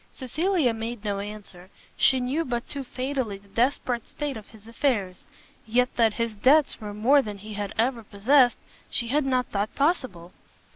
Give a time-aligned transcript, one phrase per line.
[0.13, 5.27] Cecilia made no answer: she knew but too fatally the desperate state of his affairs,
[5.67, 8.57] yet that his debts were more than he had ever possessed,
[8.89, 10.33] she had not thought possible.